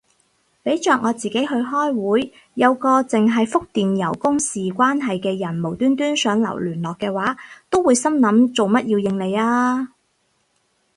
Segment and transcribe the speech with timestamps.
[0.63, 7.37] 俾着我自己去開會，有個剩係覆電郵公事關係嘅人無端端想留聯絡嘅話，
[7.69, 9.89] 都會心諗做乜要應你啊